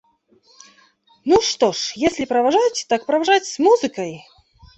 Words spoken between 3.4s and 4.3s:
с музыкой.